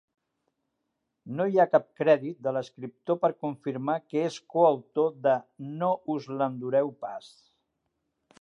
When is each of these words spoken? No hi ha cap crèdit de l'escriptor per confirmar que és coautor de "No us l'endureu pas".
No 1.39 1.45
hi 1.51 1.59
ha 1.63 1.67
cap 1.73 1.83
crèdit 2.01 2.39
de 2.47 2.53
l'escriptor 2.57 3.19
per 3.25 3.31
confirmar 3.47 3.99
que 4.07 4.25
és 4.31 4.41
coautor 4.55 5.15
de 5.29 5.37
"No 5.83 5.95
us 6.19 6.29
l'endureu 6.41 6.95
pas". 7.07 7.33